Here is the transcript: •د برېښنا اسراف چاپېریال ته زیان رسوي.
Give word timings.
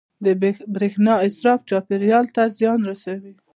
•د 0.25 0.27
برېښنا 0.75 1.13
اسراف 1.27 1.59
چاپېریال 1.69 2.25
ته 2.35 2.43
زیان 2.57 2.79
رسوي. 2.91 3.33